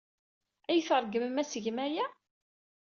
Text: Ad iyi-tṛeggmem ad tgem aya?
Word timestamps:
Ad 0.69 0.73
iyi-tṛeggmem 0.75 1.35
ad 1.41 1.47
tgem 1.47 1.77
aya? 1.85 2.05